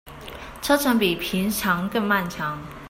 [0.63, 2.57] 車程比平常更漫長